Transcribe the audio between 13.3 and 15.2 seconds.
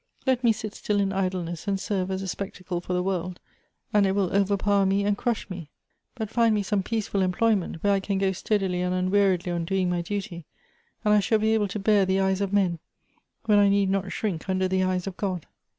when I need not shrink under the eyes of